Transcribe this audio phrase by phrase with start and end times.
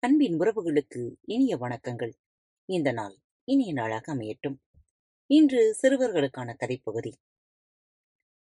[0.00, 2.12] அன்பின் உறவுகளுக்கு இனிய வணக்கங்கள்.
[2.64, 4.56] இந்த நாள் இனிய நாளாக அமையட்டும்.
[5.26, 7.12] இன்று சிறுவர்களுக்கான கதைப்பகுதி.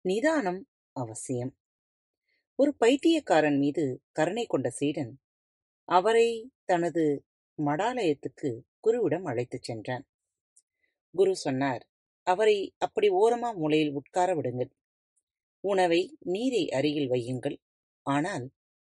[0.02, 1.58] நிதானம் அவசியம்.
[2.56, 5.20] ஒரு பைத்தியக்காரன் மீது கருணை கொண்ட சீடன்
[5.84, 7.26] அவரை தனது
[7.66, 10.08] மடாலயத்துக்கு குருவிடம் அழைத்துச் சென்றான்.
[11.12, 11.88] குரு சொன்னார்
[12.24, 14.72] அவரை அப்படி ஓரமா மூலையில் உட்கார விடுங்கள்.
[15.60, 17.58] உணவை நீரை அருகில் வையுங்கள்.
[18.02, 18.50] ஆனால்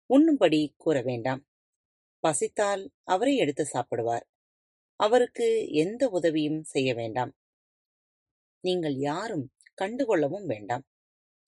[0.09, 1.45] உண்ணும்படி கூற வேண்டாம்.
[2.25, 4.25] பசித்தால் அவரே எடுத்து சாப்பிடுவார்.
[4.99, 7.31] அவருக்கு எந்த உதவியும் செய்ய வேண்டாம்.
[8.63, 9.45] நீங்கள் யாரும்
[9.81, 10.85] கண்டுகொள்ளவும் வேண்டாம்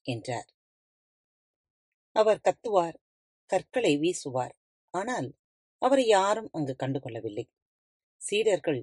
[0.06, 0.48] என்றார்.
[2.16, 2.96] அவர் கத்துவார்
[3.50, 4.54] கற்களை வீசுவார்.
[4.94, 5.28] ஆனால்
[5.82, 7.44] அவரை யாரும் அங்கு கண்டுகொள்ளவில்லை.
[8.22, 8.80] சீடர்கள்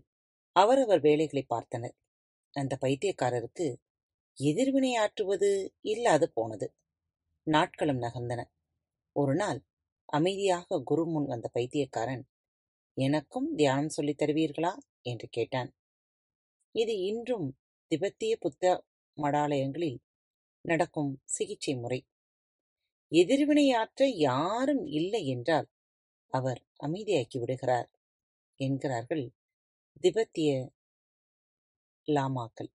[0.55, 1.95] அவரவர் வேலைகளை பார்த்தனர்.
[2.53, 3.67] அந்த பைத்தியக்காரருக்கு
[4.37, 5.49] எதிர்வினை ஆற்றுவது
[5.85, 6.67] இல்லாது போனது.
[7.47, 8.41] நாட்களும் நகர்ந்தன.
[9.15, 9.59] ஒரு நாள்
[10.05, 12.23] அமைதியாக குரு முன் வந்த பைத்தியக்காரன்
[12.97, 14.73] எனக்கும் தியானம் சொல்லித் தருவீர்களா?
[15.01, 15.69] என்று கேட்டான்.
[16.71, 17.47] இது இன்றும்
[17.91, 18.83] திபெத்திய புத்த
[19.17, 19.97] மடாலயங்களில்
[20.61, 21.99] நடக்கும் சிகிச்சை முறை.
[23.11, 25.67] எதிர்வினையாற்ற யாரும் இல்லை என்றால்
[26.33, 27.89] அவர் அமைதியாக்கி விடுகிறார்
[28.59, 29.25] என்கிறார்கள்
[30.01, 30.49] திபெத்திய
[32.07, 32.71] லாமாக்கள்.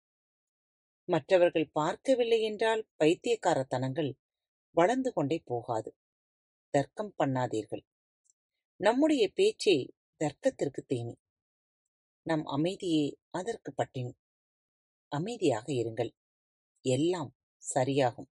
[1.09, 4.11] மற்றவர்கள் பார்க்கவில்லை என்றால் பைத்தியக்காரத்தனங்கள்
[4.71, 5.89] வளர்ந்து கொண்டே போகாது.
[6.69, 7.83] தர்க்கம் பண்ணாதீர்கள்.
[8.79, 11.15] நம்முடைய பேச்சே தர்க்கத்திற்கு தேனி.
[12.25, 14.13] நம் அமைதியே அதற்கு பட்டினி.
[15.11, 16.11] அமைதியாக இருங்கள்.
[16.85, 17.35] எல்லாம்
[17.75, 18.29] சரியாகும்.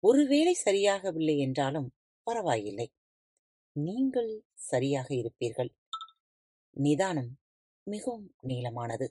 [0.00, 2.88] ஒருவேளை சரியாகவில்லை என்றாலும் பரவாயில்லை.
[3.76, 5.70] நீங்கள் சரியாக இருப்பீர்கள்.
[6.76, 7.40] நிதானம்
[7.86, 9.06] மிகவும் நீளமானது.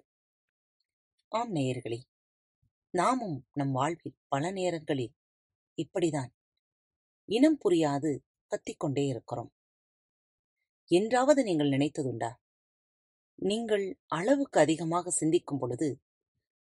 [1.31, 1.99] ஆம் நேயர்களே
[2.93, 5.13] நாமும் நம் வாழ்வில் பல நேரங்களில்
[5.77, 6.31] இப்படிதான்
[7.29, 8.11] இனம் புரியாது
[8.51, 9.51] கத்திக்கொண்டே இருக்கிறோம்.
[10.91, 12.31] என்றாவது நீங்கள் நினைத்ததுண்டா?
[13.35, 15.89] நீங்கள் அளவுக்கு அதிகமாக சிந்திக்கும் பொழுது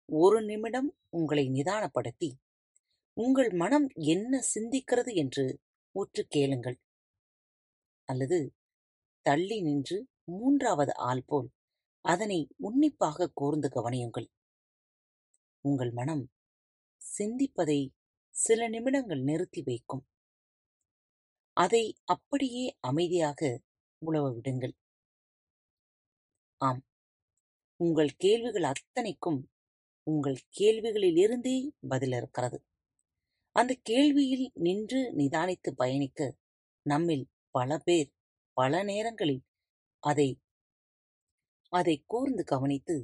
[0.10, 2.30] ஒரு நிமிடம் உங்களை நிதானப்படுத்தி
[3.18, 5.46] உங்கள் மனம் என்ன சிந்திக்கிறது என்று
[5.96, 6.78] உற்று கேளுங்கள்.
[8.10, 8.40] அல்லது
[9.26, 11.50] தள்ளி நின்று மூன்றாவது ஆள் போல்
[12.06, 14.28] அதனை உன்னிப்பாக கூர்ந்து கவனியுங்கள்.
[15.66, 16.24] உங்கள் மனம்
[17.02, 17.80] சிந்திப்பதை
[18.36, 20.04] சில நிமிடங்கள் நிறுத்தி வைக்கும்.
[21.60, 23.62] அதை அப்படியே அமைதியாக
[24.02, 24.74] உழவ விடுங்கள்.
[26.62, 26.82] ஆம்.
[27.80, 29.40] உங்கள் கேள்விகள் அத்தனைக்கும்
[30.08, 31.56] உங்கள் கேள்விகளிலிருந்தே
[31.90, 32.64] பதில் இருக்கிறது.
[33.56, 36.36] அந்த கேள்வியில் நின்று நிதானித்து பயணிக்க
[36.86, 38.10] நம்மில் பல பேர்
[38.58, 39.44] பல நேரங்களில்
[40.04, 40.30] அதை
[41.74, 42.96] அதை கூர்ந்து கவனித்து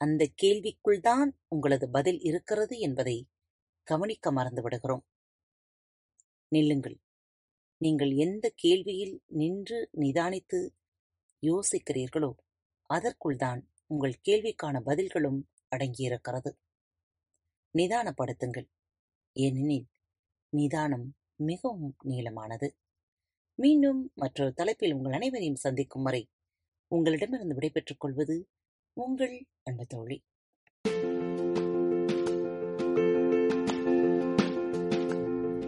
[0.00, 3.16] அந்த கேள்விக்குள்தான் உங்களது பதில் இருக்கிறது என்பதை
[3.86, 5.04] கவனிக்க மறந்து விடுகிறோம்.
[6.52, 6.96] நில்லுங்கள்.
[7.78, 10.68] நீங்கள் எந்த கேள்வியில் நின்று நிதானித்து
[11.42, 12.30] யோசிக்கிறீர்களோ
[12.94, 15.40] அதற்குள்தான் உங்கள் கேள்விக்கான பதில்களும்
[15.76, 16.50] அடங்கியிருக்கிறது.
[17.74, 18.68] நிதானப்படுத்துங்கள்.
[19.36, 19.86] ஏனெனில்
[20.48, 22.68] நிதானம் மிகவும் நீளமானது.
[23.54, 26.22] மீண்டும் மற்றொரு தலைப்பில் உங்கள் அனைவரையும் சந்திக்கும் வரை
[26.88, 28.48] உங்களிடமிருந்து விடைபெற்றுக் கொள்வது
[28.92, 30.18] உங்கள் அன்பு தோழி.